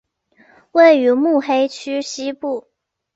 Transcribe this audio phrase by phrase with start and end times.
[0.71, 2.65] 位于目黑区西部。